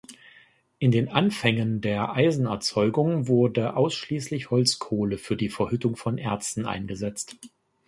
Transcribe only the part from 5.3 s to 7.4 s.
die Verhüttung von Erzen eingesetzt.